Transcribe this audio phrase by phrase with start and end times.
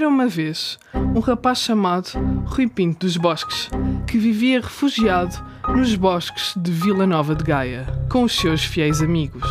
[0.00, 0.78] uma vez
[1.14, 2.08] um rapaz chamado
[2.46, 3.68] Rui Pinto dos Bosques,
[4.06, 5.36] que vivia refugiado
[5.68, 9.44] nos bosques de Vila Nova de Gaia, com os seus fiéis amigos.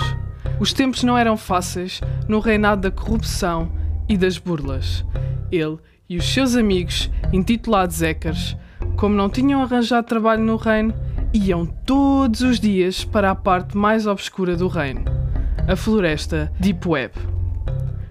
[0.60, 3.72] Os tempos não eram fáceis no reinado da corrupção
[4.10, 5.06] e das burlas.
[5.52, 5.78] Ele
[6.10, 8.58] e os seus amigos, intitulados Écares,
[8.98, 10.92] como não tinham arranjado trabalho no reino,
[11.32, 15.06] iam todos os dias para a parte mais obscura do reino,
[15.68, 17.14] a floresta Deep Web.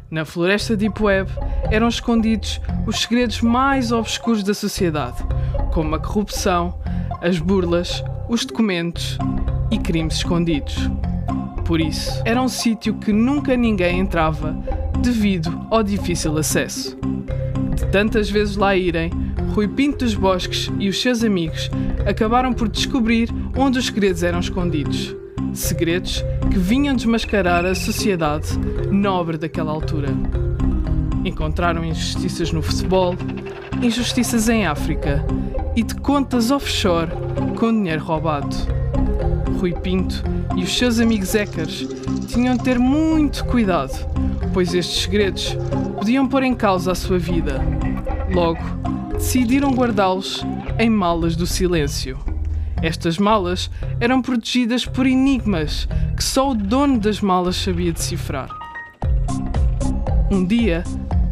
[0.09, 1.29] Na floresta Deep Web
[1.71, 5.25] eram escondidos os segredos mais obscuros da sociedade,
[5.73, 6.75] como a corrupção,
[7.21, 9.19] as burlas, os documentos
[9.71, 10.91] e crimes escondidos.
[11.65, 14.57] Por isso, era um sítio que nunca ninguém entrava
[14.99, 16.99] devido ao difícil acesso.
[17.75, 19.11] De tantas vezes lá irem,
[19.55, 21.71] Rui Pinto dos Bosques e os seus amigos
[22.07, 25.15] acabaram por descobrir onde os segredos eram escondidos.
[25.53, 28.57] Segredos que vinham desmascarar a sociedade
[28.91, 30.09] nobre daquela altura.
[31.25, 33.15] Encontraram injustiças no futebol,
[33.83, 35.25] injustiças em África
[35.77, 37.11] e de contas offshore
[37.59, 38.57] com dinheiro roubado.
[39.59, 40.25] Rui Pinto
[40.57, 41.87] e os seus amigos Écares
[42.27, 43.93] tinham de ter muito cuidado,
[44.53, 45.57] pois estes segredos
[45.97, 47.61] podiam pôr em causa a sua vida.
[48.33, 48.63] Logo,
[49.13, 50.45] decidiram guardá-los
[50.79, 52.19] em malas do silêncio.
[52.83, 58.60] Estas malas eram protegidas por enigmas que só o dono das malas sabia decifrar.
[60.31, 60.85] Um dia,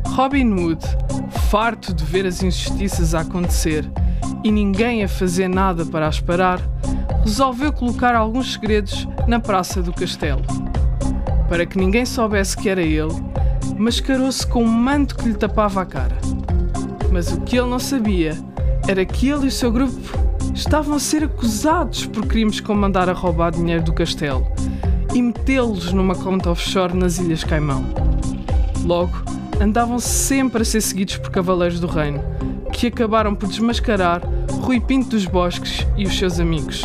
[0.08, 0.84] Robin Hood,
[1.48, 3.88] farto de ver as injustiças a acontecer
[4.42, 6.60] e ninguém a fazer nada para as parar,
[7.22, 10.42] resolveu colocar alguns segredos na praça do castelo.
[11.48, 13.14] Para que ninguém soubesse que era ele,
[13.78, 16.18] mascarou-se com um manto que lhe tapava a cara.
[17.12, 18.36] Mas o que ele não sabia
[18.88, 20.18] era que ele e o seu grupo
[20.52, 24.44] estavam a ser acusados por crimes como mandar a roubar dinheiro do castelo
[25.14, 28.07] e metê-los numa conta offshore nas Ilhas Caimão.
[28.84, 29.12] Logo,
[29.60, 32.22] andavam sempre a ser seguidos por cavaleiros do reino,
[32.72, 34.22] que acabaram por desmascarar
[34.60, 36.84] Rui Pinto dos Bosques e os seus amigos.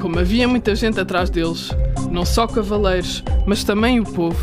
[0.00, 1.70] Como havia muita gente atrás deles,
[2.10, 4.38] não só cavaleiros, mas também o povo,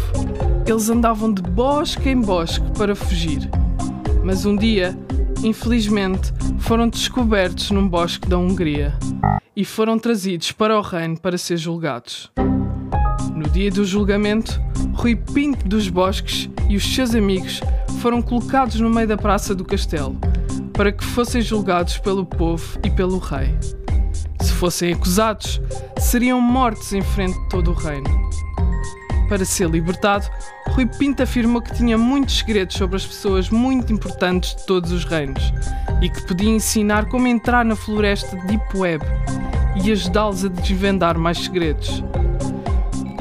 [0.68, 3.50] eles andavam de bosque em bosque para fugir.
[4.24, 4.98] Mas um dia,
[5.44, 8.98] infelizmente, foram descobertos num bosque da Hungria
[9.56, 12.32] e foram trazidos para o reino para ser julgados.
[13.42, 14.62] No dia do julgamento,
[14.94, 17.60] Rui Pinto dos Bosques e os seus amigos
[18.00, 20.16] foram colocados no meio da praça do castelo
[20.74, 23.52] para que fossem julgados pelo povo e pelo rei.
[24.42, 25.60] Se fossem acusados,
[25.98, 28.08] seriam mortos em frente de todo o reino.
[29.28, 30.30] Para ser libertado,
[30.68, 35.04] Rui Pinto afirmou que tinha muitos segredos sobre as pessoas muito importantes de todos os
[35.04, 35.52] reinos
[36.00, 39.04] e que podia ensinar como entrar na floresta Deep Web
[39.84, 42.04] e ajudá-los a desvendar mais segredos.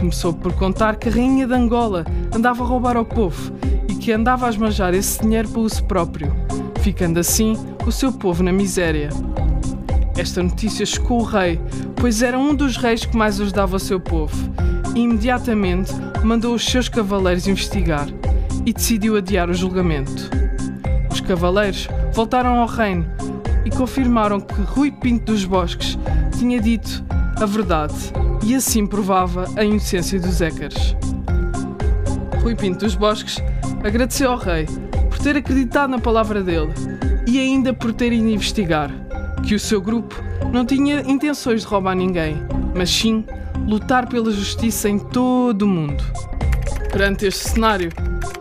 [0.00, 3.52] Começou por contar que a rainha de Angola andava a roubar ao povo
[3.86, 6.34] e que andava a esmanjar esse dinheiro para uso próprio,
[6.80, 7.54] ficando assim
[7.86, 9.10] o seu povo na miséria.
[10.16, 11.60] Esta notícia chocou o rei,
[11.96, 14.34] pois era um dos reis que mais ajudava o seu povo,
[14.96, 15.92] e imediatamente
[16.24, 18.08] mandou os seus cavaleiros investigar
[18.64, 20.30] e decidiu adiar o julgamento.
[21.12, 23.04] Os cavaleiros voltaram ao reino
[23.66, 25.98] e confirmaram que Rui Pinto dos Bosques
[26.38, 27.04] tinha dito
[27.36, 27.94] a verdade
[28.50, 30.96] e assim provava a inocência dos Écares.
[32.42, 33.36] Rui Pinto dos Bosques
[33.84, 34.66] agradeceu ao rei
[35.08, 36.72] por ter acreditado na palavra dele
[37.28, 38.90] e ainda por ter ido investigar
[39.46, 40.20] que o seu grupo
[40.52, 42.38] não tinha intenções de roubar ninguém,
[42.74, 43.24] mas sim
[43.68, 46.02] lutar pela justiça em todo o mundo.
[46.90, 47.92] Perante este cenário,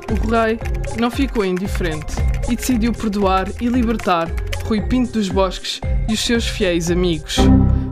[0.09, 0.59] o rei
[0.99, 2.15] não ficou indiferente
[2.49, 4.27] e decidiu perdoar e libertar
[4.65, 7.37] Rui Pinto dos Bosques e os seus fiéis amigos,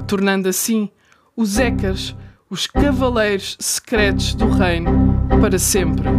[0.08, 0.90] tornando assim
[1.38, 2.16] os Écares
[2.50, 6.10] os cavaleiros secretos do reino para sempre.